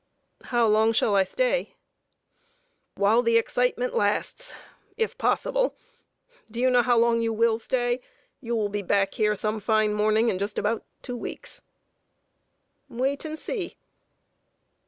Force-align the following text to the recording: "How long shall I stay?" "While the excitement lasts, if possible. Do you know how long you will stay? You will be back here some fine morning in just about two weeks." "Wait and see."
"How 0.45 0.65
long 0.65 0.93
shall 0.93 1.15
I 1.15 1.23
stay?" 1.23 1.75
"While 2.95 3.21
the 3.21 3.37
excitement 3.37 3.93
lasts, 3.95 4.55
if 4.97 5.15
possible. 5.15 5.75
Do 6.49 6.59
you 6.59 6.71
know 6.71 6.81
how 6.81 6.97
long 6.97 7.21
you 7.21 7.31
will 7.31 7.59
stay? 7.59 8.01
You 8.41 8.55
will 8.55 8.69
be 8.69 8.81
back 8.81 9.13
here 9.13 9.35
some 9.35 9.59
fine 9.59 9.93
morning 9.93 10.29
in 10.29 10.39
just 10.39 10.57
about 10.57 10.83
two 11.03 11.15
weeks." 11.15 11.61
"Wait 12.89 13.25
and 13.25 13.37
see." 13.37 13.75